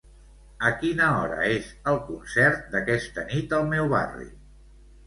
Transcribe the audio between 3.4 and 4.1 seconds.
al meu